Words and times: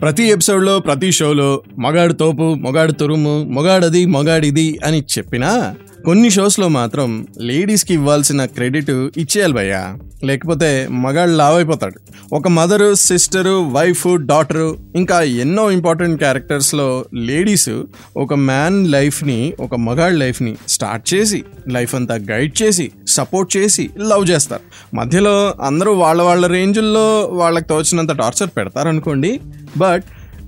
ప్రతి 0.00 0.22
ఎపిసోడ్లో 0.22 0.78
ప్రతి 0.78 1.12
షోలో 1.12 1.62
మగాడు 1.78 2.12
తోపు 2.12 2.54
మొగాడు 2.54 2.92
తురుము 2.92 3.44
మొగాడది 3.44 4.06
మొగాడిది 4.06 4.78
అని 4.84 4.98
చెప్పినా 5.00 5.74
కొన్ని 6.04 6.30
షోస్లో 6.30 6.68
మాత్రం 6.68 7.26
లేడీస్కి 7.40 7.94
ఇవ్వాల్సిన 7.94 8.44
క్రెడిట్ 8.44 8.90
ఇచ్చేయాలి 8.90 9.52
భయ్యా. 9.52 9.98
లేకపోతే 10.24 10.88
మగాడు 10.90 11.30
లావైపోతాడు. 11.30 12.00
ఒక 12.34 12.48
మదరు 12.48 12.94
సిస్టరు 12.94 13.68
వైఫ్ 13.70 14.06
డాటరు 14.14 14.78
ఇంకా 14.96 15.22
ఎన్నో 15.22 15.70
ఇంపార్టెంట్ 15.70 16.18
క్యారెక్టర్స్లో 16.18 17.04
లేడీస్ 17.14 17.70
ఒక 18.16 18.34
మ్యాన్ 18.34 18.88
లైఫ్ని 18.88 19.52
ఒక 19.60 19.74
మగాడి 19.74 20.16
లైఫ్ని 20.16 20.56
స్టార్ట్ 20.68 21.14
చేసి 21.14 21.44
లైఫ్ 21.68 21.94
అంతా 21.94 22.14
గైడ్ 22.14 22.62
చేసి 22.62 22.90
సపోర్ట్ 23.10 23.56
చేసి 23.56 23.90
లవ్ 23.98 24.30
చేస్తారు. 24.30 24.96
మధ్యలో 24.96 25.54
అందరూ 25.62 25.92
వాళ్ళ 25.92 26.22
వాళ్ళ 26.22 26.46
రేంజుల్లో 26.46 27.20
వాళ్ళకి 27.20 27.68
తోచినంత 27.68 28.10
టార్చర్ 28.10 28.50
పెడతారనుకోండి. 28.56 29.40
బట్ 29.76 30.04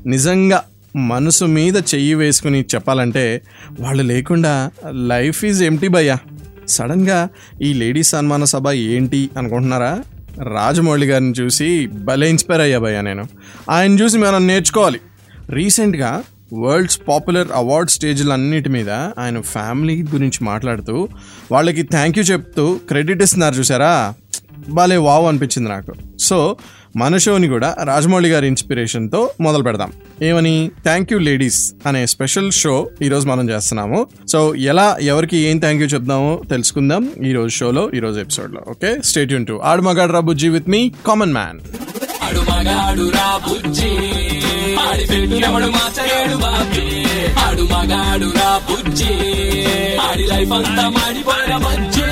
నిజంగా 0.07 0.65
మనసు 0.97 1.45
మీద 1.45 1.77
చెయ్యి 1.77 2.15
వేసుకుని 2.15 2.65
చెప్పాలంటే 2.75 3.43
వాళ్ళు 3.81 4.03
లేకుండా 4.03 4.71
లైఫ్ 4.91 5.45
ఈజ్ 5.45 5.63
ఎంటీ 5.63 5.89
భయ్యా. 5.89 6.19
సడన్గా 6.69 7.29
ఈ 7.63 7.73
లేడీస్ 7.73 8.11
సన్మాన 8.11 8.45
సభ 8.45 8.71
ఏంటి 8.71 9.31
అనుకుంటున్నారా? 9.39 10.03
రాజమౌళి 10.43 11.07
గారిని 11.07 11.33
చూసి 11.41 11.87
భలే 11.87 12.31
ఇన్స్పైర్ 12.31 12.61
అయ్యా 12.61 12.79
భయ్యా 12.79 13.01
నేను. 13.01 13.29
ఆయన 13.71 13.93
చూసి 13.93 14.19
మనం 14.19 14.47
నేర్చుకోవాలి. 14.47 15.01
రీసెంట్గా 15.51 16.23
వరల్డ్స్ 16.53 17.01
పాపులర్ 17.09 17.49
అవార్డ్ 17.55 17.91
స్టేజ్లన్నిటి 17.91 18.69
మీద 18.69 18.91
ఆయన 18.91 19.41
ఫ్యామిలీ 19.41 20.03
గురించి 20.03 20.45
మాట్లాడుతూ 20.45 21.09
వాళ్ళకి 21.53 21.83
థ్యాంక్ 21.83 22.19
యూ 22.19 22.25
చెప్తూ 22.25 22.81
క్రెడిట్ 22.89 23.23
ఇస్తున్నారు 23.23 23.55
చూసారా? 23.55 24.15
భలే 24.69 24.97
వావ్ 24.97 25.27
అనిపించింది 25.27 25.69
నాకు. 25.69 25.93
సో 26.21 26.57
మన 26.97 27.17
షోని 27.17 27.49
కూడా 27.49 27.77
రాజమౌళి 27.85 28.29
గారి 28.29 28.47
ఇన్స్పిరేషన్తో 28.47 29.31
మొదలు 29.41 29.63
పెడదాం. 29.63 29.93
ఏమని? 30.23 30.71
థ్యాంక్ 30.83 31.13
యూ 31.13 31.19
లేడీస్ 31.19 31.75
అనే 31.87 32.07
స్పెషల్ 32.07 32.53
షో 32.53 32.91
ఈరోజు 33.03 33.29
మనం 33.29 33.51
చేస్తున్నాము. 33.51 34.07
సో 34.29 34.55
ఎలా 34.55 34.97
ఎవరికి 35.01 35.37
ఏం 35.37 35.59
థ్యాంక్ 35.59 35.83
యూ 35.83 35.89
చెప్దామో 35.89 36.43
తెలుసుకుందాం 36.51 37.13
ఈ 37.25 37.33
రోజు 37.33 37.49
షోలో 37.49 37.91
ఈరోజు 37.95 38.21
ఎపిసోడ్లో 38.21 38.63
okay 38.69 39.01
stay 39.05 39.33
Yoon 39.33 39.47
to 39.47 39.61
Aadu 39.65 39.83
Magaadu 39.83 40.49
with 40.49 40.69
me 40.69 40.93
common 41.07 41.33
man 41.33 41.61
ఆడు 44.82 44.84
మగాడు 44.84 45.00
రా 45.00 45.00
బుజ్జి 45.00 45.06
ఆడి 45.06 45.06
పెట్టు 45.10 45.38
ఎవడు 45.48 45.68
మాచలేడు 45.78 46.38
బాబీ 46.44 46.86
ఆడు 47.46 47.64
మగాడు 47.74 48.30
రా 48.40 48.52
బుజ్జి 48.70 49.14
ఆడి 50.08 50.26
లైఫ్ 50.34 50.54
అంతా 50.60 50.86
మాడిపోయిన 50.98 51.56
bajji 51.68 52.06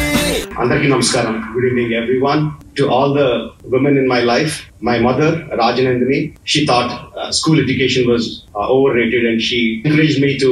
Andarki 0.63 0.87
Namaskaram. 0.91 1.33
Good 1.53 1.65
evening, 1.67 1.89
everyone. 2.01 2.41
To 2.77 2.83
all 2.95 3.09
the 3.13 3.25
women 3.73 3.93
in 4.01 4.05
my 4.11 4.19
life, 4.29 4.53
my 4.89 4.95
mother, 5.05 5.27
Rajanandani, 5.61 6.19
she 6.51 6.59
thought 6.69 6.89
uh, 6.91 7.29
school 7.39 7.57
education 7.63 8.03
was 8.11 8.23
uh, 8.59 8.67
overrated 8.75 9.23
and 9.31 9.39
she 9.47 9.59
encouraged 9.83 10.19
me 10.25 10.31
to 10.43 10.51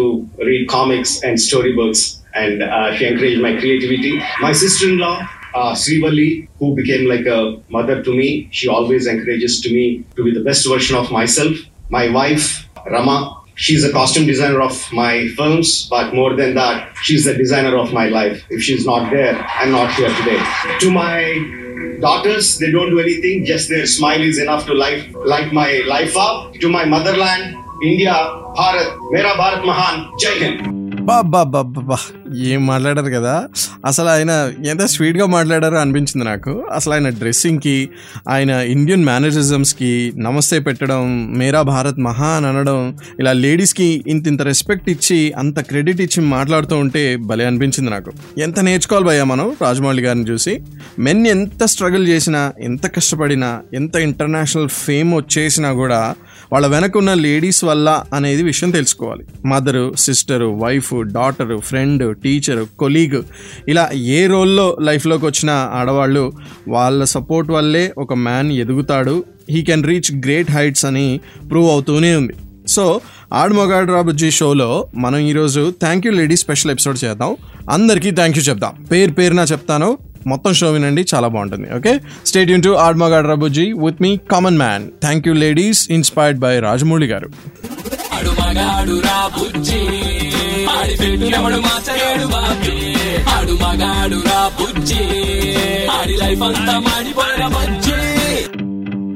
read 0.50 0.64
comics 0.75 1.12
and 1.28 1.40
storybooks 1.46 2.02
and 2.41 2.56
uh, 2.68 2.90
she 2.96 3.06
encouraged 3.12 3.41
my 3.47 3.53
creativity. 3.62 4.14
My 4.41 4.52
sister-in-law, 4.64 5.16
uh, 5.59 5.72
Srivalli, 5.84 6.30
who 6.59 6.69
became 6.81 7.06
like 7.14 7.25
a 7.38 7.40
mother 7.78 7.97
to 8.08 8.14
me, 8.22 8.30
she 8.52 8.68
always 8.78 9.08
encourages 9.08 9.56
to 9.66 9.69
me 9.78 9.86
to 10.18 10.24
be 10.28 10.34
the 10.40 10.46
best 10.50 10.68
version 10.74 10.97
of 11.03 11.09
myself. 11.19 11.56
My 11.91 12.09
wife, 12.10 12.69
Rama, 12.87 13.38
She's 13.59 13.82
a 13.82 13.91
costume 13.91 14.25
designer 14.25 14.60
of 14.60 14.81
my 14.93 15.26
films, 15.37 15.88
but 15.91 16.15
more 16.15 16.37
than 16.37 16.54
that, 16.54 16.94
she's 17.03 17.25
the 17.25 17.34
designer 17.34 17.76
of 17.76 17.93
my 17.93 18.06
life. 18.06 18.44
If 18.50 18.62
she's 18.62 18.87
not 18.87 19.10
there, 19.10 19.34
I'm 19.34 19.72
not 19.72 19.93
here 19.94 20.09
today. 20.15 20.41
To 20.78 20.93
my 20.93 21.98
daughters, 22.00 22.56
they 22.59 22.71
don't 22.71 22.91
do 22.91 23.00
anything, 23.00 23.44
just 23.44 23.69
their 23.69 23.84
smile 23.87 24.22
is 24.22 24.38
enough 24.38 24.65
to 24.66 24.75
life, 24.75 25.12
light 25.27 25.53
my 25.53 25.82
life 25.88 26.16
up. 26.16 26.54
To 26.54 26.69
my 26.69 26.84
motherland, 26.84 27.56
India, 27.82 28.15
Bharat, 28.15 28.97
Mera 29.10 29.31
Bharat 29.31 29.66
Mahan, 29.66 30.12
Jai 30.21 30.38
Hind. 30.38 30.78
బాబా 31.11 31.97
ఏం 32.37 32.67
మాట్లాడారు 32.67 33.07
కదా? 33.07 33.49
అసలు 33.87 34.09
ఆయన 34.09 34.53
ఎంత 34.67 34.81
స్వీట్గా 34.83 35.27
మాట్లాడారో 35.27 35.77
అనిపించింది 35.77 36.25
నాకు. 36.25 36.67
అసలు 36.73 36.93
ఆయన 36.93 37.09
డ్రెస్సింగ్కి 37.09 37.89
ఆయన 38.29 38.51
ఇండియన్ 38.51 39.05
మేనరిజమ్స్కి 39.05 40.13
నమస్తే 40.17 40.59
పెట్టడం 40.59 41.33
మేరా 41.39 41.63
భారత్ 41.63 41.99
మహా 41.99 42.27
అని 42.27 42.47
అనడం 42.47 42.97
ఇలా 43.21 43.33
లేడీస్కి 43.33 44.05
ఇంత 44.07 44.29
ఇంత 44.29 44.43
రెస్పెక్ట్ 44.43 44.91
ఇచ్చి 44.91 45.33
అంత 45.33 45.61
క్రెడిట్ 45.61 46.01
ఇచ్చి 46.01 46.21
మాట్లాడుతూ 46.25 46.77
ఉంటే 46.77 47.17
భలే 47.17 47.45
అనిపించింది 47.45 47.91
నాకు. 47.91 48.13
ఎంత 48.41 48.61
నేర్చుకోవాలి 48.61 49.07
భయ్యా 49.07 49.25
మనం 49.25 49.57
రాజమౌళి 49.63 50.03
గారిని 50.03 50.25
చూసి? 50.25 50.61
మెన్ 50.99 51.27
ఎంత 51.27 51.65
స్ట్రగుల్ 51.65 52.09
చేసినా 52.09 52.53
ఎంత 52.61 52.87
కష్టపడినా 52.97 53.61
ఎంత 53.75 53.97
ఇంటర్నేషనల్ 53.97 54.69
ఫేమ్ 54.69 55.15
వచ్చేసినా 55.15 55.73
కూడా 55.73 56.15
వాళ్ళ 56.53 56.66
వెనకున్న 56.66 57.14
లేడీస్ 57.14 57.64
వల్ల 57.64 58.04
అనేది 58.14 58.42
విషయం 58.42 58.70
తెలుసుకోవాలి. 58.70 59.25
Mother 59.47 59.94
sister 59.98 60.47
wife 60.47 60.94
daughter 61.00 61.59
friend 61.59 62.16
teacher 62.16 62.66
colleague 62.78 63.22
ఇలా 63.69 63.91
ఏ 63.94 64.26
రోల్లో 64.26 64.76
లైఫ్లోకి 64.81 65.26
వచ్చిన 65.26 65.50
ఆడవాళ్ళు 65.50 66.32
వాళ్ళ 66.69 67.04
సపోర్ట్ 67.04 67.50
వల్లే 67.50 67.92
ఒక 67.98 68.14
man 68.14 68.53
ఎదుగుతాడు. 68.53 69.25
He 69.50 69.62
can 69.62 69.84
reach 69.84 70.20
great 70.25 70.50
heights 70.50 70.84
అని 70.84 71.20
ప్రూవ్ 71.50 71.70
అవుతూనే 71.70 72.16
ఉంది. 72.16 72.32
సో 72.69 73.00
ఆడమొగాడు 73.32 73.92
రాబుజీ 73.92 74.30
షోలో 74.30 74.88
మనం 74.94 75.19
ఈరోజు 75.19 75.75
thank 75.80 76.06
you 76.06 76.12
lady 76.12 76.36
special 76.36 76.70
episode 76.70 77.04
చేద్దాం. 77.04 77.36
అందరికీ 77.70 78.10
థ్యాంక్ 78.10 78.38
యూ 78.38 78.42
చెప్దాం. 78.42 78.84
పేరు 78.84 79.12
పేరున 79.12 79.38
చెప్తాను. 79.38 79.98
మొత్తం 80.28 80.53
షో 80.55 80.71
వినండి 80.71 81.06
చాలా 81.15 81.28
బాగుంటుంది 81.28 81.69
ఓకే 81.77 81.93
స్టేట్ 82.27 82.50
యూన్ 82.50 82.62
to 82.62 82.69
add 82.69 82.99
మగాడ్ 82.99 83.27
రాబుజీ 83.27 83.72
with 83.84 84.03
me 84.03 84.16
common 84.33 84.59
man 84.59 84.87
thank 85.00 85.28
you 85.28 85.34
ladies 85.34 85.91
inspired 85.91 86.41
by 86.41 86.59
Rajamouli 86.61 87.06
గారు 87.06 87.31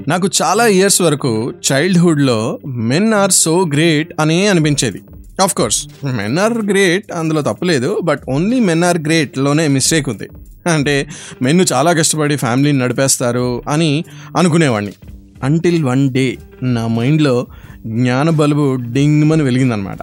నాకు 0.09 0.31
చాలా 0.43 0.67
ఇయర్స్ 0.67 1.01
వరకు 1.03 1.53
చైల్డ్హుడ్లో 1.73 2.39
మెన్ 2.91 3.15
ఆర్ 3.15 3.33
సో 3.33 3.65
గ్రేట్ 3.75 4.11
అని 4.21 4.49
అనిపించేది. 4.49 5.01
Of 5.41 5.55
course 5.55 5.87
men 6.05 6.39
are 6.39 6.67
great 6.67 7.13
అందులో 7.13 7.43
తప్పలేదు 7.43 8.01
బట్ 8.05 8.21
ఓన్లీ 8.29 8.61
మెన్ 8.61 8.85
ఆర్ 8.85 8.99
గ్రేట్లోనే 8.99 9.69
మిస్టేక్ 9.69 10.09
ఉంది. 10.09 10.29
అంటే 10.69 11.09
మెన్ను 11.43 11.65
చాలా 11.73 11.93
కష్టపడి 11.93 12.37
ఫ్యామిలీని 12.37 12.79
నడిపేస్తారు 12.79 13.63
అని 13.69 14.05
అనుకునేవాడిని. 14.37 14.93
అంటిల్ 15.43 15.85
వన్ 15.85 16.11
డే 16.11 16.39
నా 16.63 16.87
మైండ్లో 16.87 17.47
జ్ఞాన 17.87 18.31
బలుబు 18.31 18.79
డింగ్మని 18.93 19.43
వెలిగిందనమాట. 19.43 19.99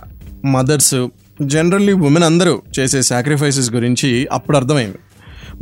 మదర్స్ 0.46 1.08
జనరల్లీ 1.42 1.94
ఉమెన్ 1.94 2.24
అందరూ 2.24 2.62
చేసే 2.80 3.02
సాక్రిఫైసెస్ 3.02 3.72
గురించి 3.72 4.28
అప్పుడు 4.32 4.58
అర్థమైంది. 4.58 4.98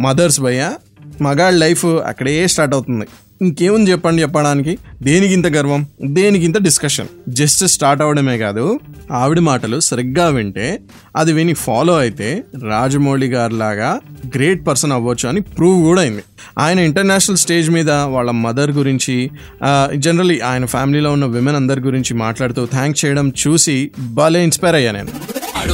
మదర్స్ 0.01 0.41
భయ్య 0.41 0.73
మగాళ్ళ 1.21 1.59
లైఫ్ 1.59 1.85
అక్కడే 1.85 2.47
స్టార్ట్ 2.47 2.73
అవుతుంది. 2.73 3.05
ఇంకేముంది 3.41 3.91
చెప్పండి 3.91 4.21
చెప్పడానికి? 4.21 4.77
దేనికి 5.01 5.33
ఇంత 5.33 5.47
గర్వం? 5.47 5.87
దేనికి 6.05 6.45
ఇంత 6.45 6.57
డిస్కషన్ 6.57 7.07
జస్ట్ 7.29 7.65
స్టార్ట్ 7.65 8.03
అవడమే 8.03 8.37
కాదు 8.37 8.79
ఆవిడ 9.11 9.39
మాటలు 9.39 9.79
సరిగ్గా 9.79 10.27
వింటే 10.27 10.79
అది 11.15 11.33
విని 11.33 11.53
ఫాలో 11.53 11.97
అయితే 11.97 12.43
రాజమౌళి 12.69 13.27
గారు 13.27 13.55
లాగా 13.55 13.99
గ్రేట్ 14.35 14.67
పర్సన్ 14.67 14.91
అవ్వచ్చు 14.91 15.29
అని 15.29 15.41
ప్రూవ్ 15.41 15.81
కూడా 15.81 16.01
అయింది. 16.01 16.23
ఆయన 16.57 16.79
ఇంటర్నేషనల్ 16.79 17.37
స్టేజ్ 17.37 17.69
మీద 17.69 17.91
వాళ్ళ 17.91 18.31
మదర్ 18.31 18.71
గురించి 18.71 19.31
జనరలీ 19.95 20.39
ఆయన 20.39 20.65
ఫ్యామిలీలో 20.65 21.11
ఉన్న 21.11 21.25
విమెన్ 21.25 21.55
అందరి 21.55 21.81
గురించి 21.81 22.13
మాట్లాడుతూ 22.13 22.65
థ్యాంక్ 22.65 23.05
చేయడం 23.05 23.33
చూసి 23.47 23.91
భలే 24.13 24.43
ఇన్స్పైర్ 24.43 24.75
అయ్యా 24.75 24.91
నేను. 24.91 25.09
ఆడు 25.57 25.73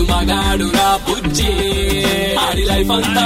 మగాడు 0.00 0.64
రా 0.64 1.00
బుజ్జి. 1.08 1.91
ఆడి 2.52 2.64
లైఫ్ 2.64 2.90
అంతా 2.92 3.22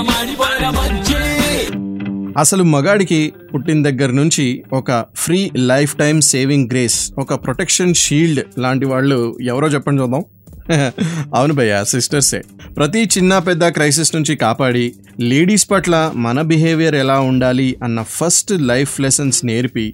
అసలు 2.36 2.64
మగాడికి 2.64 3.18
పుట్టిన 3.52 3.78
దగ్గర 3.82 4.10
నుంచి 4.10 4.44
ఒక 4.72 4.98
free 5.14 5.38
life 5.70 5.92
time 5.96 6.16
saving 6.26 6.66
grace 6.70 6.98
ఒక 7.18 7.34
ప్రొటెక్షన్ 7.44 7.94
షీల్డ్ 7.94 8.40
లాంటి 8.58 8.86
వాళ్ళు 8.86 9.18
ఎవరో 9.44 9.68
చెప్పండి 9.68 10.02
చూద్దాం. 10.02 10.24
అవును 11.36 11.54
భయ్య 11.54 11.74
సిస్టర్సే 11.84 12.40
ప్రతి 12.76 13.02
చిన్న 13.06 13.38
పెద్ద 13.38 13.64
క్రైసిస్ 13.68 14.12
నుంచి 14.14 14.34
కాపాడి 14.36 14.84
లేడీస్ 15.22 15.66
పట్ల 15.70 15.94
మన 16.16 16.42
బిహేవియర్ 16.42 16.96
ఎలా 16.96 17.18
ఉండాలి 17.22 17.68
అన్న 17.82 18.02
ఫస్ట్ 18.10 18.52
లైఫ్ 18.70 18.94
లెసన్స్ 19.00 19.40
నేర్పి 19.44 19.86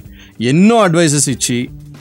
ఎన్నో 0.45 0.79
అడ్వైజెస్ 0.83 1.29
ఇచ్చి 1.29 1.59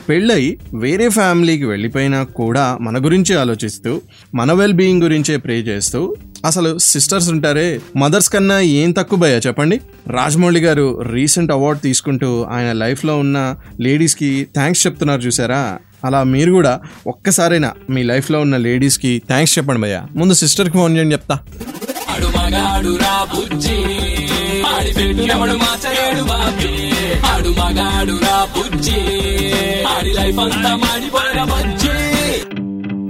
పెళ్ళై 0.08 0.42
వేరే 0.74 1.08
ఫ్యామిలీకి 1.10 1.66
వెళ్ళిపోయినా 1.66 2.22
కూడా 2.34 2.66
మన 2.80 2.98
గురించి 3.04 3.34
ఆలోచిస్తూ 3.36 3.94
మన 4.34 4.52
వెల్ 4.52 4.72
బీయింగ్ 4.74 5.02
గురించే 5.02 5.36
ప్రే 5.38 5.58
చేస్తూ 5.68 6.02
అసలు 6.44 6.78
సిస్టర్స్ 6.78 7.28
ఉంటారే? 7.28 7.80
మదర్స్ 7.96 8.30
కన్నా 8.30 8.60
ఏం 8.60 8.90
తక్కువ 8.90 9.18
భయ 9.18 9.40
చెప్పండి? 9.46 9.80
రాజమౌళి 10.08 10.60
గారు 10.60 11.02
రీసెంట్ 11.02 11.52
అవార్డ్ 11.52 11.80
తీసుకుంటూ 11.80 12.46
ఆయన 12.50 12.72
లైఫ్లో 12.72 13.18
ఉన్న 13.18 13.56
లేడీస్కి 13.80 14.46
థ్యాంక్స్ 14.54 14.86
చెప్తున్నారు 14.86 15.20
చూసారా? 15.20 15.78
అలా 16.04 16.22
మీరు 16.22 16.52
కూడా 16.52 16.80
ఒక్కసారైనా 17.06 17.72
మీ 17.90 18.02
లైఫ్లో 18.02 18.40
ఉన్న 18.40 18.56
లేడీస్కి 18.56 19.22
థ్యాంక్స్ 19.28 19.58
చెప్పండి 19.58 19.80
భయ్య. 19.80 20.02
ముందు 20.10 20.34
సిస్టర్కి 20.34 20.72
ఫోన్ 20.72 20.96
చేయండి 20.96 21.12
చెప్తా. 21.12 21.38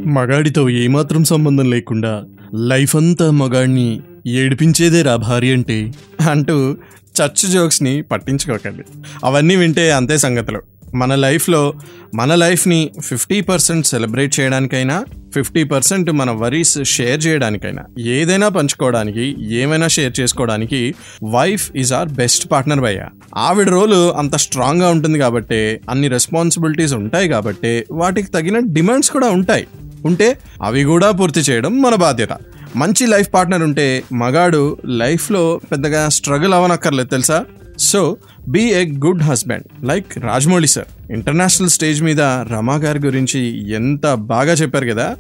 మగాడితో 0.07 0.69
ఏమాత్రం 0.69 1.25
సంబంధం 1.25 1.71
లేకుండా 1.71 2.25
లైఫ్ 2.55 2.97
అంతా 2.97 3.31
మగాడిని 3.31 4.01
ఏడిపించేదే 4.27 5.03
రా 5.03 5.17
భార్య 5.17 5.53
అంటే 5.53 5.93
అంటూ 6.31 6.77
చర్చ్ 7.23 7.51
జోక్స్ని 7.51 8.03
పట్టించుకోకండి. 8.03 8.83
అవన్నీ 9.25 9.57
వింటే 9.57 9.93
అంతే 9.93 10.19
సంగతులు. 10.19 10.63
మన 10.95 11.15
లైఫ్లో 11.15 11.75
మన 12.15 12.35
లైఫ్ని 12.35 12.91
ఫిఫ్టీ 13.03 13.41
పర్సెంట్ 13.41 13.87
సెలబ్రేట్ 13.87 14.41
చేయడానికైనా 14.41 15.05
ఫిఫ్టీ 15.35 15.65
పర్సెంట్ 15.65 16.13
మన 16.13 16.31
వరీస్ 16.31 16.79
షేర్ 16.85 17.27
చేయడానికైనా 17.27 17.85
ఏదైనా 17.99 18.49
పంచుకోవడానికి 18.49 19.55
ఏమైనా 19.55 19.89
షేర్ 19.89 20.21
చేసుకోవడానికి 20.21 20.95
wife 21.31 21.71
is 21.77 21.93
our 21.93 22.09
best 22.09 22.51
partner 22.51 22.81
భయ్య. 22.81 23.09
ఆవిడ 23.37 23.69
రోలు 23.69 24.15
అంత 24.15 24.37
స్ట్రాంగ్గా 24.37 24.89
ఉంటుంది 24.89 25.19
కాబట్టి 25.19 25.81
అన్ని 25.91 26.09
రెస్పాన్సిబిలిటీస్ 26.09 26.95
ఉంటాయి 26.95 27.29
కాబట్టి 27.29 27.85
వాటికి 27.91 28.29
తగిన 28.29 28.59
డిమాండ్స్ 28.59 29.11
కూడా 29.11 29.27
ఉంటాయి. 29.31 29.67
ఉంటే 30.07 30.39
అవి 30.63 30.85
కూడా 30.85 31.11
పూర్తి 31.11 31.41
చేయడం 31.41 31.83
మన 31.83 31.95
బాధ్యత. 31.95 32.29
మంచి 32.77 33.07
లైఫ్ 33.07 33.35
పార్ట్నర్ 33.35 33.63
ఉంటే 33.63 34.03
మగాడు 34.13 34.77
లైఫ్లో 34.87 35.61
పెద్దగా 35.73 36.09
స్ట్రగుల్ 36.09 36.55
అవ్వనక్కర్లేదు 36.55 37.09
తెలుసా? 37.09 37.45
So 37.79 38.17
be 38.49 38.61
a 38.61 38.85
good 38.85 39.23
husband 39.23 39.87
like 39.87 40.19
Rajamouli 40.19 40.67
sir. 40.67 41.13
International 41.13 41.71
stage 41.71 42.03
మీద 42.03 42.21
రమా 42.21 42.75
గారి 42.75 42.99
గురించి 43.07 43.73
ఎంత 43.73 44.15
బాగా 44.15 44.53
చెప్పారు 44.53 44.87
కదా? 44.87 45.17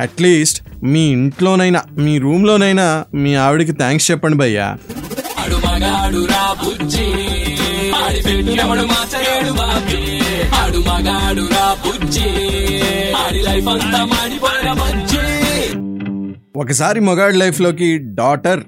అట్లీస్ట్ 0.00 0.84
మీ 0.84 1.00
ఇంట్లోనైనా 1.00 1.82
మీ 1.98 2.18
రూమ్లోనైనా 2.18 3.04
మీ 3.14 3.34
ఆవిడకి 3.34 3.72
థ్యాంక్స్ 3.72 4.10
చెప్పండి 4.10 4.38
భయ్యా. 4.38 4.76
ఆడు 5.42 5.56
మగాడు 5.56 6.24
రా 6.24 6.56
బుజ్జి. 6.64 7.06
ఆడి 8.04 8.20
పెట్టినవడు 8.22 8.80
ఎవడు 8.80 8.86
బాబి 8.86 9.50
బాబీ. 9.50 10.00
ఆడు 10.54 10.78
మగాడు 10.78 11.40
రా 11.40 11.76
బుజ్జి. 11.86 12.28
ఆడి 13.14 13.42
లైఫ్ 13.42 13.68
అంతా 13.68 14.04
మాడిపోయిన 14.04 14.72
బజ్జి. 14.72 15.24
ఒకసారి 16.56 17.00
మొగాడి 17.00 17.36
లైఫ్లోకి 17.36 17.98
డాటర్ 17.98 18.60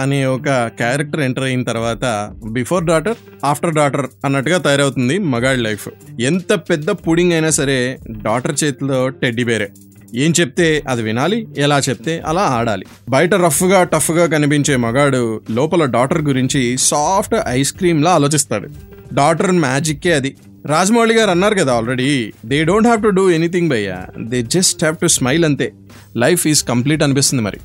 అనే 0.00 0.24
ఒక 0.24 0.48
క్యారెక్టర్ 0.66 1.20
ఎంటర్ 1.20 1.44
అయిన 1.44 1.62
తర్వాత 1.62 2.32
బిఫోర్ 2.52 2.84
డాటర్ 2.84 3.16
ఆఫ్టర్ 3.44 3.74
డాటర్ 3.74 4.06
అన్నట్టుగా 4.24 4.58
తయారవుతుంది 4.58 5.18
మగాడి 5.18 5.62
లైఫ్. 5.62 5.88
ఎంత 6.20 6.52
పెద్ద 6.52 6.90
పుడింగ్ 6.90 7.32
అయినా 7.32 7.50
సరే 7.50 7.98
డాటర్ 8.10 8.56
చేతిలో 8.64 9.08
టెడ్డీ 9.08 9.44
బేరే. 9.44 9.70
ఏం 10.14 10.32
చెప్తే 10.40 10.82
అది 10.88 11.02
వినాలి 11.02 11.48
ఎలా 11.58 11.78
చెప్తే 11.78 12.22
అలా 12.26 12.42
ఆడాలి. 12.42 12.84
బయట 13.08 13.34
రఫ్గా 13.34 13.84
టఫ్గా 13.84 14.26
కనిపించే 14.26 14.76
మగాడు 14.76 15.40
లోపల 15.50 15.84
డాటర్ 15.84 16.22
గురించి 16.22 16.78
సాఫ్ట్ 16.78 17.34
ఐస్ 17.48 17.72
క్రీమ్లా 17.72 18.10
ఆలోచిస్తాడు. 18.10 18.68
డాటర్ 19.14 19.52
మ్యాజిక్కే 19.52 20.12
అది. 20.12 20.36
రాజమౌళి 20.66 21.14
గారు 21.14 21.30
అన్నారు 21.30 21.54
కదా 21.54 21.74
already 21.74 22.32
they 22.46 22.64
don't 22.64 22.86
have 22.86 23.02
to 23.02 23.08
do 23.08 23.30
anything 23.30 23.70
భయ్యా. 23.70 24.06
They 24.20 24.42
just 24.42 24.78
have 24.78 24.96
to 24.96 25.06
smile 25.06 25.44
అంతే. 25.44 25.72
లైఫ్ 26.16 26.46
ఈజ్ 26.46 26.64
కంప్లీట్ 26.64 27.02
అనిపిస్తుంది 27.02 27.42
మరి. 27.42 27.60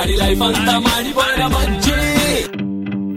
ఆడి 0.00 0.12
లైఫ్ 0.12 0.42
అంతా 0.42 1.83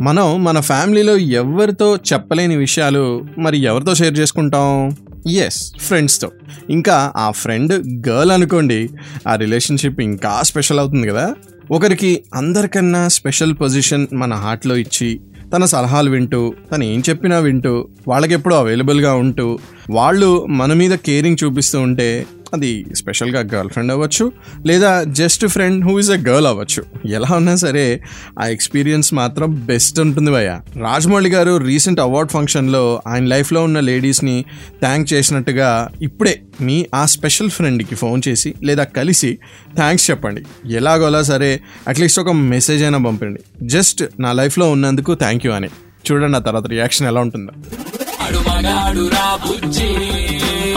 మనం 0.01 0.43
మన 0.43 0.59
ఫ్యామిలీలో 0.59 1.17
ఎవరితో 1.17 1.95
చెప్పలేని 1.95 2.55
విషయాలు 2.55 3.25
మరి 3.37 3.57
ఎవరితో 3.57 3.95
షేర్ 3.95 4.19
చేసుకుంటాం? 4.19 4.95
ఎస్ 5.31 5.75
ఫ్రెండ్స్తో 5.79 6.31
ఇంకా 6.69 7.13
ఆ 7.17 7.31
ఫ్రెండ్ 7.31 7.73
గర్ల్ 8.09 8.31
అనుకోండి 8.31 8.89
ఆ 9.27 9.35
రిలేషన్షిప్ 9.35 10.01
ఇంకా 10.01 10.43
స్పెషల్ 10.43 10.79
అవుతుంది 10.79 11.07
కదా. 11.07 11.35
ఒకరికి 11.71 12.23
అందరికన్నా 12.35 13.07
స్పెషల్ 13.07 13.53
పొజిషన్ 13.61 14.07
మన 14.13 14.33
హార్ట్లో 14.33 14.75
ఇచ్చి 14.75 15.19
తన 15.55 15.65
సలహాలు 15.65 16.09
వింటూ 16.09 16.53
తను 16.71 16.83
ఏం 16.83 17.03
చెప్పినా 17.09 17.39
వింటూ 17.39 17.87
వాళ్ళకెప్పుడూ 18.07 18.55
అవైలబుల్గా 18.55 19.13
ఉంటూ 19.13 19.59
వాళ్ళు 19.89 20.45
మన 20.45 20.73
మీద 20.73 20.91
కేరింగ్ 20.91 21.37
చూపిస్తూ 21.43 21.79
ఉంటే 21.79 22.25
అది 22.53 22.85
స్పెషల్గా 22.95 23.39
గర్ల్ 23.55 23.69
ఫ్రెండ్ 23.69 23.91
అవ్వచ్చు 23.91 24.31
లేదా 24.65 25.03
just 25.03 25.47
friend 25.47 25.85
who 25.85 25.99
is 25.99 26.11
a 26.11 26.17
girl 26.17 26.47
అవ్వచ్చు. 26.47 26.85
ఎలా 27.05 27.35
ఉన్నా 27.35 27.55
సరే 27.55 28.03
ఆ 28.39 28.47
ఎక్స్పీరియన్స్ 28.47 29.13
మాత్రం 29.13 29.65
బెస్ట్ 29.65 29.99
ఉంటుంది 29.99 30.31
భయ్య. 30.31 30.59
రాజమౌళి 30.79 31.29
గారు 31.29 31.57
రీసెంట్ 31.57 31.99
అవార్డ్ 31.99 32.31
ఫంక్షన్లో 32.31 33.01
ఆయన 33.07 33.25
లైఫ్లో 33.25 33.63
ఉన్న 33.63 33.79
లేడీస్ని 33.79 34.45
థ్యాంక్ 34.81 35.13
చేసినట్టుగా 35.13 35.89
ఇప్పుడే 36.01 36.41
మీ 36.61 36.85
ఆ 36.95 37.05
స్పెషల్ 37.05 37.49
ఫ్రెండ్కి 37.49 37.95
ఫోన్ 37.95 38.21
చేసి 38.27 38.53
లేదా 38.63 38.83
కలిసి 38.83 39.37
థ్యాంక్స్ 39.75 40.11
చెప్పండి. 40.11 40.73
ఎలాగోలా 40.73 41.21
సరే 41.21 41.59
అట్లీస్ట్ 41.87 42.19
ఒక 42.19 42.31
మెసేజ్ 42.31 42.83
అయినా 42.83 42.97
పంపండి. 42.97 43.67
జస్ట్ 43.67 44.03
నా 44.19 44.33
లైఫ్లో 44.33 44.71
ఉన్నందుకు 44.71 45.15
థ్యాంక్ 45.15 45.45
యూ 45.45 45.51
అని. 45.51 45.67
చూడండి 46.11 46.37
ఆ 46.37 46.39
తర్వాత 46.39 46.67
రియాక్షన్ 46.67 47.07
ఎలా 47.07 47.21
ఉంటుందో. 47.21 47.51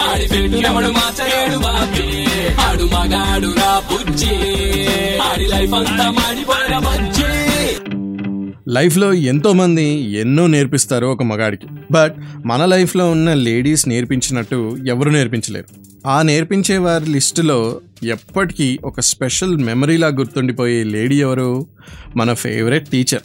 ఆడి 0.00 0.23
పెట్టినవడు 0.23 0.90
బాబీ 1.59 2.07
ఆడు 2.69 2.85
మగాడు 2.85 3.47
రా 3.47 3.83
బుజ్జి 3.92 4.35
ఆడి 5.21 5.47
లైఫ్ 5.47 5.75
అంతా 5.75 6.11
మాడిపోయిన 6.11 6.78
బజ్జి 6.78 7.26
లైఫ్లో 8.69 9.12
ఎంతోమంది 9.12 9.85
ఎన్నో 10.14 10.47
నేర్పిస్తారు 10.47 11.07
ఒక 11.07 11.23
మగాడికి. 11.23 11.66
బట్ 11.90 12.14
మన 12.47 12.64
లైఫ్లో 12.64 13.11
ఉన్న 13.11 13.35
లేడీస్ 13.35 13.88
నేర్పించినట్టు 13.88 14.78
ఎవరు 14.87 15.11
నేర్పించలేరు. 15.11 15.66
ఆ 16.07 16.23
నేర్పించే 16.23 16.78
వారి 16.78 17.11
లిస్టులో 17.11 17.80
ఎప్పటికీ 18.02 18.78
ఒక 18.85 19.00
స్పెషల్ 19.00 19.57
మెమరీలా 19.57 20.07
గుర్తుండిపోయే 20.09 20.85
లేడీ 20.85 21.21
ఎవరు? 21.21 21.66
మన 22.16 22.33
ఫేవరెట్ 22.35 22.88
టీచర్ 22.88 23.23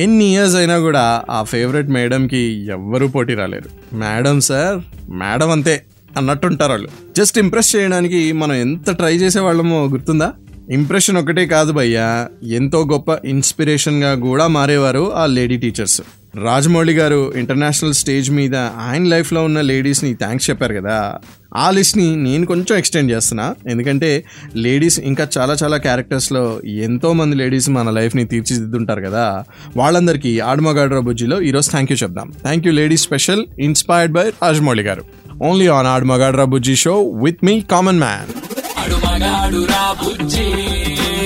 ఎన్ని 0.00 0.24
ఇయర్స్ 0.24 0.56
అయినా 0.56 0.78
కూడా 0.78 1.22
ఆ 1.30 1.42
ఫేవరెట్ 1.42 1.88
మేడంకి 1.88 2.38
ఎవ్వరూ 2.72 3.08
పోటీ 3.08 3.34
రాలేరు 3.34 3.96
మేడం 3.96 4.40
సార్ 4.40 4.80
మేడం 5.10 5.50
అంతే. 5.50 5.84
అన్నట్టుంటారు 6.16 6.70
వాళ్ళు. 6.70 6.88
జస్ట్ 7.18 7.38
ఇంప్రెస్ 7.38 7.76
చేయడానికి 7.76 8.32
మనం 8.32 8.52
ఎంత 8.52 8.90
ట్రై 8.90 9.16
చేసేవాళ్ళమో 9.16 9.88
గుర్తుందా? 9.88 10.32
ఇంప్రెషన్ 10.70 11.16
ఒకటే 11.16 11.46
కాదు 11.46 11.72
భయ్యా. 11.72 12.28
ఎంతో 12.42 12.88
గొప్ప 12.92 13.26
ఇన్స్పిరేషన్గా 13.26 14.14
కూడా 14.14 14.46
మారేవారు 14.46 15.14
ఆ 15.14 15.26
లేడీ 15.26 15.56
టీచర్స్ 15.56 16.02
రాజమౌళి 16.44 16.92
గారు 16.92 17.32
ఇంటర్నేషనల్ 17.36 17.94
స్టేజ్ 17.94 18.30
మీద 18.30 18.56
ఆయన 18.56 19.04
లైఫ్లో 19.04 19.44
ఉన్న 19.44 19.60
లేడీస్ని 19.60 20.14
థ్యాంక్స్ 20.14 20.50
చెప్పారు 20.50 20.74
కదా. 20.74 21.14
ఆ 21.56 21.70
లిస్ట్ని 21.70 22.16
నేను 22.16 22.46
కొంచెం 22.46 22.78
ఎక్స్టెండ్ 22.78 23.12
చేస్తున్నా. 23.12 23.54
ఎందుకంటే 23.68 24.24
లేడీస్ 24.56 25.00
ఇంకా 25.00 25.28
చాలా 25.38 25.56
చాలా 25.64 25.76
క్యారెక్టర్స్లో 25.76 26.60
ఎంతో 26.64 27.12
మంది 27.12 27.36
లేడీస్ 27.36 27.70
మన 27.70 27.90
లైఫ్ని 27.90 28.24
తీర్చిదిద్దుంటారు 28.24 29.00
కదా. 29.00 29.44
వాళ్ళందరికీ 29.76 30.38
ఆడమగాడ్రా 30.38 31.00
బుజ్జిలో 31.00 31.40
ఈరోజు 31.40 31.70
థ్యాంక్ 31.70 31.92
యూ 31.92 31.98
చెప్దాం. 32.02 32.32
Thank 32.42 32.66
you 32.66 32.72
ladies 32.72 33.02
special 33.02 33.46
inspired 33.58 34.14
by 34.14 34.22
Rajamouli 34.22 34.82
garu. 34.82 35.04
Only 35.40 35.66
on 35.68 35.86
Aadamagadra 35.86 36.44
Bujji 36.44 36.76
show 36.76 36.94
with 37.22 37.44
me 37.44 37.60
common 37.60 37.98
man 37.98 38.30
Aadu 38.78 38.96
Magaadu 39.06 39.60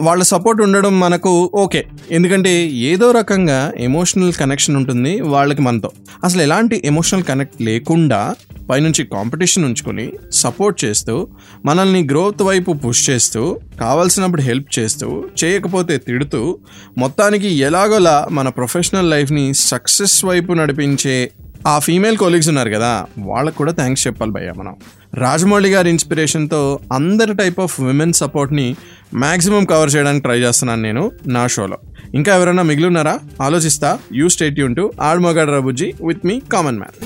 వాళ్ళ 0.00 0.22
సపోర్ట్ 0.22 0.62
ఉండడం 0.62 1.00
మనకు 1.00 1.50
ఓకే. 1.54 1.84
ఎందుకంటే 2.10 2.52
ఏదో 2.66 3.10
రకంగా 3.10 3.72
ఎమోషనల్ 3.78 4.32
కనెక్షన్ 4.32 4.76
ఉంటుంది 4.76 5.20
వాళ్ళకి 5.20 5.62
మనతో. 5.62 5.90
అసలు 6.24 6.42
ఎలాంటి 6.42 6.82
ఎమోషనల్ 6.84 7.22
కనెక్ట్ 7.22 7.62
లేకుండా 7.62 8.20
పైనుంచి 8.68 9.04
కాంపిటీషన్ 9.04 9.64
ఉంచుకొని 9.64 10.06
సపోర్ట్ 10.32 10.84
చేస్తూ 10.84 11.28
మనల్ని 11.66 12.04
గ్రోత్ 12.04 12.42
వైపు 12.42 12.72
పుష్ 12.72 13.10
చేస్తూ 13.10 13.42
కావాల్సినప్పుడు 13.80 14.42
హెల్ప్ 14.42 14.78
చేస్తూ 14.78 15.08
చేయకపోతే 15.44 15.98
తిడుతూ 15.98 16.58
మొత్తానికి 16.98 17.48
ఎలాగోలా 17.48 18.28
మన 18.30 18.48
ప్రొఫెషనల్ 18.48 19.10
లైఫ్ని 19.10 19.54
సక్సెస్ 19.54 20.24
వైపు 20.24 20.52
నడిపించే 20.52 21.30
ఆ 21.66 21.78
ఫీమేల్ 21.78 22.16
కొలీగ్స్ 22.16 22.48
ఉన్నారు 22.48 22.70
కదా 22.70 23.06
వాళ్ళకు 23.18 23.56
కూడా 23.56 23.72
థ్యాంక్స్ 23.72 24.06
చెప్పాలి 24.06 24.32
భయ్య 24.32 24.52
మనం. 24.56 24.74
రాజమౌళి 25.14 25.70
గారి 25.70 25.90
ఇన్స్పిరేషన్తో 25.90 26.60
అందరి 26.92 27.34
టైప్ 27.34 27.60
ఆఫ్ 27.60 27.80
విమెన్ 27.80 28.12
సపోర్ట్ని 28.12 28.66
మ్యాక్సిమం 29.14 29.64
కవర్ 29.64 29.94
చేయడానికి 29.94 30.22
ట్రై 30.22 30.38
చేస్తున్నాను 30.38 30.82
నేను 30.82 31.12
నా 31.26 31.46
షోలో 31.46 31.78
ఇంకా 32.14 32.34
ఎవరైనా 32.34 32.62
మిగిలి 32.62 32.86
ఉన్నారా? 32.86 33.18
ఆలోచిస్తా. 33.42 33.98
You 34.12 34.28
stay 34.28 34.58
Yoon 34.58 34.76
to 34.76 34.92
Aad 35.00 35.20
Mogad 35.20 35.50
Rabujji 35.50 35.94
with 36.06 36.26
me 36.26 36.40
common 36.52 36.78
man 36.78 36.96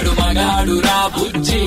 Aadu 0.00 0.10
Magaadu 0.10 0.80
Ra 0.80 1.10
బుజ్జి. 1.18 1.60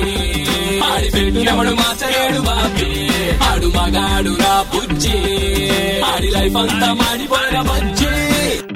ఆడి 0.92 1.10
పెట్టినప్పుడు 1.10 1.70
మాచలేడు 1.70 2.40
బాబీ. 2.40 3.08
ఆడు 3.44 3.66
మగాడు 3.66 4.42
రా 4.42 4.66
బుజ్జి. 4.74 5.18
ఆడి 6.04 6.30
లైఫ్ 6.30 6.56
అంతా 6.56 6.92
మాడిపోయిన 6.92 7.60
బుజ్జి. 7.60 8.73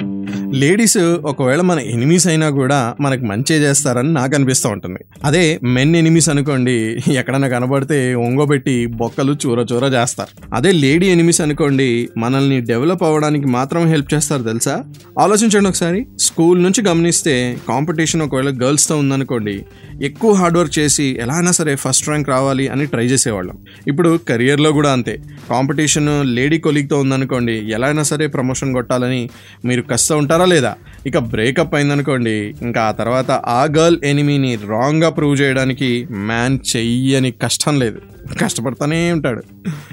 లేడీస్ 0.59 0.97
ఒకవేళ 1.25 1.61
మన 1.61 1.79
ఎనిమీస్ 1.79 2.27
అయినా 2.27 2.49
కూడా 2.49 2.95
మనకు 3.01 3.21
మంచి 3.21 3.53
చేస్తారని 3.55 4.13
నాకు 4.13 4.35
అనిపిస్తూ 4.35 4.69
ఉంటుంది. 4.69 4.99
అదే 5.23 5.59
మెన్ 5.63 5.95
ఎనిమీస్ 5.95 6.29
అనుకోండి 6.29 6.97
ఎక్కడన్నా 7.11 7.47
కనబడితే 7.47 8.15
ఒంగోబెట్టి 8.15 8.85
బొక్కలు 8.85 9.35
చూర 9.45 9.65
చూర 9.73 9.83
చేస్తారు. 9.83 10.55
అదే 10.55 10.71
లేడీ 10.71 11.07
ఎనిమీస్ 11.07 11.41
అనుకోండి 11.41 12.09
మనల్ని 12.17 12.61
డెవలప్ 12.61 13.03
అవ్వడానికి 13.03 13.47
మాత్రం 13.47 13.87
హెల్ప్ 13.87 14.13
చేస్తారు 14.13 14.43
తెలుసా? 14.43 14.83
ఆలోచించండి 15.19 15.69
ఒకసారి. 15.69 16.05
స్కూల్ 16.19 16.63
నుంచి 16.63 16.87
గమనిస్తే 16.87 17.57
కాంపిటీషన్ 17.69 18.21
ఒకవేళ 18.21 18.49
గర్ల్స్తో 18.63 18.97
ఉందనుకోండి 18.97 19.65
ఎక్కువ 20.03 20.33
హార్డ్ 20.33 20.57
వర్క్ 20.57 20.79
చేసి 20.79 21.17
ఎలా 21.21 21.33
అయినా 21.33 21.51
సరే 21.51 21.75
ఫస్ట్ 21.75 22.07
ర్యాంక్ 22.09 22.29
రావాలి 22.29 22.67
అని 22.67 22.85
ట్రై 22.85 23.05
చేసేవాళ్ళం. 23.05 23.57
ఇప్పుడు 23.87 24.19
కెరియర్లో 24.27 24.71
కూడా 24.71 24.91
అంతే. 24.91 25.17
కాంపిటీషన్ 25.49 26.35
లేడీ 26.35 26.57
కొలీగ్తో 26.57 26.99
ఉందనుకోండి 26.99 27.53
ఎలా 27.71 27.87
అయినా 27.87 28.03
సరే 28.03 28.27
ప్రమోషన్ 28.27 28.73
కొట్టాలని 28.73 29.29
మీరు 29.65 29.81
కష్టం 29.81 30.17
ఉంటారా 30.17 30.45
లేదా 30.49 30.75
ఇక 31.05 31.17
బ్రేకప్ 31.17 31.75
అయిందనుకోండి 31.75 32.55
ఇంకా 32.61 32.81
ఆ 32.81 32.91
తర్వాత 32.91 33.31
ఆ 33.31 33.63
గర్ల్ 33.77 33.99
ఎనిమీని 34.03 34.55
రాంగ్గా 34.55 35.09
ప్రూవ్ 35.09 35.41
చేయడానికి 35.41 36.07
మ్యాన్ 36.11 36.59
చెయ్యని 36.75 37.31
కష్టం 37.31 37.79
లేదు. 37.79 38.01
కష్టపడతానే 38.43 39.11
ఉంటాడు. 39.11 39.43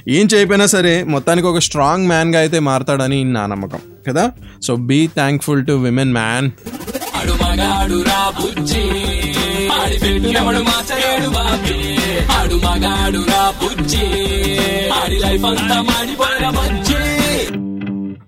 ఏం 0.08 0.28
చేయకపోయినా 0.34 0.66
సరే 0.66 1.04
మొత్తానికి 1.04 1.46
ఒక 1.46 1.58
స్ట్రాంగ్ 1.58 2.06
మ్యాన్గా 2.06 2.38
అయితే 2.38 2.58
మారతాడని 2.58 3.24
నా 3.24 3.46
నమ్మకం. 3.46 3.78
కదా? 4.08 4.32
So 4.62 4.76
be 4.76 5.06
thankful 5.06 5.66
to 5.66 5.72
women 5.72 6.12
man 6.12 6.50
Audi 14.92 15.18
life 15.18 15.44
అంతా 15.44 17.05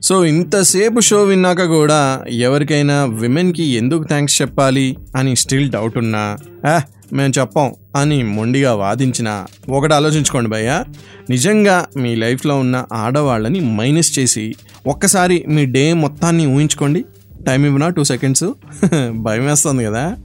సో 0.09 0.25
ఇంతసేపు 0.25 1.01
షో 1.01 1.23
విన్నాక 1.23 1.63
కూడా 1.63 2.25
ఎవరికైనా 2.31 3.05
విమెన్కి 3.05 3.63
ఎందుకు 3.63 4.03
థ్యాంక్స్ 4.03 4.43
చెప్పాలి 4.43 4.97
అని 5.17 5.37
స్టిల్ 5.37 5.71
డౌట్ 5.71 5.99
ఉన్నా 5.99 6.37
ఆహ్ 6.67 7.15
మేము 7.15 7.33
చెప్పాం 7.41 7.73
అని 7.97 8.23
మొండిగా 8.23 8.75
వాదించిన 8.75 9.45
ఒకటి 9.69 9.95
ఆలోచించుకోండి 9.95 10.49
భయ్య 10.49 10.85
నిజంగా 11.31 11.87
మీ 11.97 12.15
లైఫ్లో 12.15 12.59
ఉన్న 12.59 12.85
ఆడవాళ్ళని 12.93 13.61
మైనస్ 13.61 14.19
చేసి 14.19 14.55
ఒక్కసారి 14.87 15.45
మీ 15.49 15.67
డే 15.67 15.93
మొత్తాన్ని 15.93 16.47
ఊహించుకోండి. 16.47 17.05
టైం 17.47 17.67
ఇవ్వనా? 17.67 17.89
Two 17.89 18.05
seconds. 18.05 18.45
భయం 19.11 19.47
వేస్తుంది 19.47 19.85
కదా. 19.85 20.17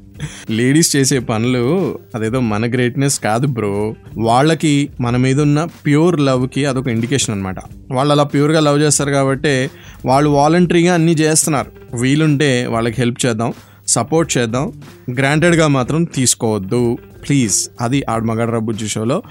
లేడీస్ 0.49 0.95
చేసే 0.95 1.19
పనులు 1.19 1.99
అదేదో 2.15 2.39
మన 2.39 2.69
గ్రేట్నెస్ 2.69 3.19
కాదు 3.19 3.47
బ్రో 3.47 3.95
వాళ్ళకి 4.17 4.89
మన 5.01 5.17
మీద 5.17 5.41
ఉన్న 5.41 5.63
ప్యూర్ 5.85 6.21
లవ్కి 6.21 6.65
అదొక 6.65 6.87
ఇండికేషన్ 6.87 7.35
అనమాట 7.35 7.55
వాళ్ళు 7.91 8.11
అలా 8.13 8.23
ప్యూర్గా 8.23 8.59
లవ్ 8.59 8.79
చేస్తారు 8.79 9.11
కాబట్టి 9.11 9.69
వాళ్ళు 10.05 10.29
వాలంటరీగా 10.29 10.93
అన్నీ 10.93 11.11
చేస్తున్నారు. 11.11 11.97
వీలుంటే 11.97 12.65
వాళ్ళకి 12.65 12.95
హెల్ప్ 12.97 13.25
చేద్దాం 13.25 13.53
సపోర్ట్ 13.87 14.37
చేద్దాం. 14.37 14.73
గ్రాంటెడ్గా 15.17 15.67
మాత్రం 15.67 16.03
తీసుకోవద్దు. 16.03 16.97
ప్లీజ్ 17.27 17.69
అది 17.81 18.03
ఆడమగడ 18.09 18.49
రబ్బుజ్జి 18.55 18.87
షోలో 18.87 19.23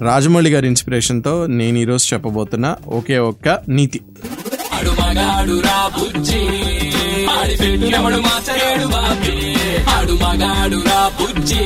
రాజమౌళి 0.00 0.50
గారి 0.50 0.66
ఇన్స్పిరేషన్తో 0.66 1.46
నేను 1.46 1.78
ఈరోజు 1.78 2.14
చెప్పబోతున్న 2.14 2.76
ఒకే 2.86 3.18
ఒక్క 3.18 3.58
నీతి. 3.68 4.00
ఆడు 7.26 7.32
మగాడు 7.32 7.40
ఆడి 7.40 7.56
పెట్టినప్పుడు 7.56 8.20
మార్చలేడు 8.20 8.86
బాబీ 8.86 9.54
ఆడు 9.90 10.12
మగాడు 10.12 10.76
రా 10.76 11.10
బుజ్జి. 11.20 11.64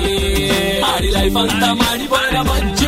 ఆడి 0.85 1.11
లైఫ్ 1.11 1.37
అంతా 1.37 1.73
మాడిపోయిన 1.73 2.43
బజ్జి. 2.43 2.87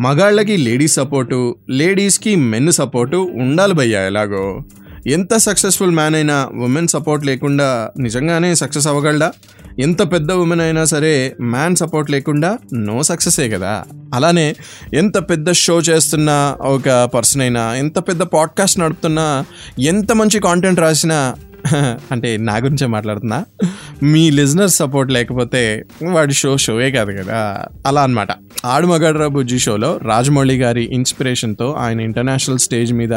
మగాళ్ళకి 0.00 0.56
లేడీస్ 0.56 0.94
సపోర్టు 0.94 1.56
లేడీస్కి 1.70 2.36
మెన్ 2.36 2.72
సపోర్టు 2.72 3.16
ఉండాలి 3.16 3.74
భయ్యా 3.74 4.06
ఎలాగో. 4.06 4.62
ఎంత 5.06 5.36
సక్సెస్ఫుల్ 5.36 5.90
మ్యాన్ 5.90 6.14
అయినా 6.14 6.50
ఉమెన్ 6.64 6.88
సపోర్ట్ 6.88 7.26
లేకుండా 7.26 7.90
నిజంగానే 7.98 8.54
సక్సెస్ 8.54 8.86
అవ్వగలడా? 8.86 9.32
ఎంత 9.78 10.12
పెద్ద 10.12 10.32
ఉమెన్ 10.32 10.60
అయినా 10.60 10.84
సరే 10.84 11.36
మ్యాన్ 11.40 11.76
సపోర్ట్ 11.76 12.10
లేకుండా 12.10 12.58
నో 12.74 13.02
సక్సెసే 13.02 13.48
కదా? 13.48 13.84
అలానే 14.14 14.56
ఎంత 14.94 15.18
పెద్ద 15.18 15.52
షో 15.52 15.80
చేస్తున్న 15.80 16.56
ఒక 16.60 17.04
పర్సన్ 17.14 17.40
అయినా 17.40 17.74
ఎంత 17.74 17.98
పెద్ద 17.98 18.22
పాడ్కాస్ట్ 18.22 18.80
నడుపుతున్నా 18.80 19.44
ఎంత 19.80 20.12
మంచి 20.12 20.40
కాంటెంట్ 20.40 20.80
రాసినా 20.80 21.34
అంటే 22.12 22.36
నా 22.36 22.56
గురించే 22.56 22.86
మాట్లాడుతున్నా. 22.86 23.38
మీ 24.02 24.30
లిజనర్ 24.30 24.70
సపోర్ట్ 24.70 25.12
లేకపోతే 25.12 25.62
వాడి 26.10 26.34
షో 26.34 26.56
షోయే 26.56 26.90
కాదు 26.90 27.12
కదా. 27.12 27.38
అలా 27.86 28.02
అనమాట 28.02 28.28
ఆడు 28.66 28.86
మగాడ్రా 28.86 29.28
బుజ్జి 29.28 29.58
షోలో 29.58 30.00
రాజమౌళి 30.02 30.58
గారి 30.58 30.84
ఇన్స్పిరేషన్తో 30.92 31.72
ఆయన 31.80 32.00
ఇంటర్నేషనల్ 32.00 32.58
స్టేజ్ 32.58 32.92
మీద 32.92 33.14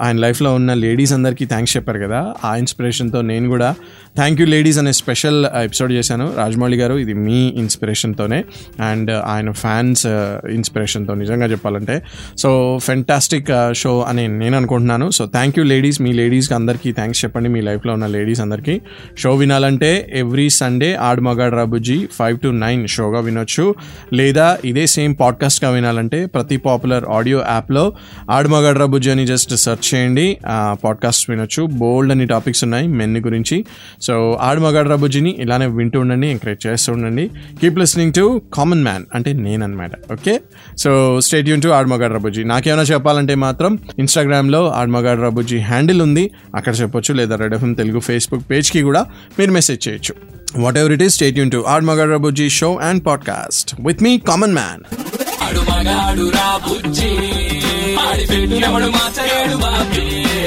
ఆయన 0.00 0.16
లైఫ్లో 0.18 0.54
ఉన్న 0.54 0.74
లేడీస్ 0.74 1.12
అందరికీ 1.12 1.46
థ్యాంక్స్ 1.46 1.76
చెప్పారు 1.76 1.98
కదా. 1.98 2.34
ఆ 2.44 2.56
ఇన్స్పిరేషన్తో 2.56 3.20
నేను 3.22 3.48
కూడా 3.48 3.70
థ్యాంక్ 4.16 4.40
యూ 4.40 4.46
లేడీస్ 4.46 4.78
అనే 4.78 4.92
స్పెషల్ 4.92 5.46
ఎపిసోడ్ 5.62 5.92
చేశాను. 5.92 6.32
రాజమౌళి 6.36 6.76
గారు 6.76 6.94
ఇది 6.94 7.14
మీ 7.14 7.48
ఇన్స్పిరేషన్తోనే 7.48 8.44
అండ్ 8.80 9.10
uh, 9.10 9.22
ఆయన 9.24 9.50
ఫ్యాన్స్ 9.50 10.06
ఇన్స్పిరేషన్తో 10.50 11.12
uh, 11.12 11.18
నిజంగా 11.18 11.46
చెప్పాలంటే. 11.46 12.02
సో 12.38 12.78
ఫెంటాస్టిక్ 12.82 13.48
షో 13.72 14.00
uh, 14.00 14.08
అని 14.08 14.28
నేను 14.28 14.56
అనుకుంటున్నాను. 14.56 15.10
సో 15.10 15.26
థ్యాంక్ 15.26 15.58
యూ 15.58 15.64
లేడీస్ 15.64 16.00
మీ 16.00 16.12
లేడీస్కి 16.12 16.54
అందరికీ 16.54 16.92
థ్యాంక్స్ 16.92 17.24
చెప్పండి. 17.24 17.48
మీ 17.48 17.60
లైఫ్లో 17.60 17.92
ఉన్న 17.92 18.06
లేడీస్ 18.06 18.40
అందరికీ. 18.40 18.80
షో 19.18 19.34
వినాలంటే 19.34 19.90
every 20.14 20.50
Sunday 20.50 20.94
Aad 20.94 21.20
Magad 21.20 21.54
Rabujji 21.54 22.08
five 22.12 22.38
to 22.40 22.48
nine 22.48 22.88
షోగా 22.88 23.20
వినొచ్చు. 23.20 23.74
లేదా 24.12 24.58
ఇదే 24.64 24.86
సేమ్ 24.86 25.16
పాడ్కాస్ట్గా 25.20 25.70
వినాలంటే 25.70 26.26
ప్రతి 26.26 26.56
పాపులర్ 26.56 27.04
ఆడియో 27.04 27.44
యాప్లో 27.50 27.92
ఆడ్ 28.30 28.48
మగాడ్ 28.48 28.78
రాబుజీ 28.78 29.10
అని 29.10 29.26
జస్ట్ 29.26 29.54
సెర్చ్ 29.54 29.94
చేయండి. 29.94 30.38
పాడ్కాస్ట్ 30.84 31.30
వినొచ్చు. 31.30 31.62
బోల్డ్ 31.62 32.12
అని 32.12 32.26
టాపిక్స్ 32.26 32.64
ఉన్నాయి. 32.64 32.88
మెన్ 32.88 33.16
గురించి. 33.16 33.64
సో 34.06 34.38
ఆడమగాడు 34.40 34.88
రబుజీని 34.88 35.32
ఇలానే 35.38 35.66
వింటూ 35.66 36.00
ఉండండి 36.00 36.26
ఎంకరేజ్ 36.26 36.66
చేస్తూ 36.66 36.92
ఉండండి. 36.92 37.30
Keep 37.60 37.78
listening 37.78 38.12
to 38.12 38.42
common 38.54 38.82
man 38.82 39.04
అంటే 39.14 39.32
నేనన్నమాట 39.32 39.90
ఓకే 40.12 40.40
సో 40.78 41.20
స్టేట్ 41.20 41.48
యూన్ 41.48 41.62
టు 41.62 41.68
ఆడమగాడు 41.68 42.14
రబుజీ 42.14 42.44
నాకేమైనా 42.44 42.82
చెప్పాలంటే 42.82 43.34
మాత్రం 43.34 43.78
ఇన్స్టాగ్రామ్లో 43.98 44.72
ఆడమగాడు 44.72 45.20
రబుజీ 45.22 45.58
హ్యాండిల్ 45.58 46.02
ఉంది. 46.02 46.30
అక్కడ 46.54 46.74
చెప్పొచ్చు 46.80 47.14
లేదా 47.14 47.36
రెడ్ 47.36 47.54
ఎఫ్ఎం 47.54 47.72
తెలుగు 47.72 48.00
ఫేస్బుక్ 48.00 48.50
పేజ్కి 48.50 48.82
కూడా 48.82 49.06
మీరు 49.38 49.50
మెసేజ్ 49.50 49.88
చేయొచ్చు. 49.88 50.14
What 50.62 50.78
ever 50.78 50.92
it 50.92 51.02
is 51.02 51.14
stay 51.14 51.38
Yoon 51.38 51.50
to 51.50 51.64
Aadamagadu 51.68 52.10
Rabujji 52.10 52.48
show 52.48 52.76
and 52.76 53.06
podcast 53.06 53.74
with 53.86 54.02
me 54.02 54.18
common 54.18 54.54
man 54.54 54.82
Aadu 55.42 55.60
ఆడి 58.08 58.26
పెట్టినప్పుడు 58.26 58.88
బాబీ. 59.56 60.15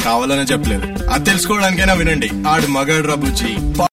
కావాలనే 0.00 0.42
చెప్పలేదు. 0.42 1.08
అది 1.10 1.24
తెలుసుకోవడానికైనా 1.24 1.92
వినండి. 1.92 2.30
ఆడు 2.48 2.66
మగాడు 2.66 3.06
రబుజీ 3.06 3.56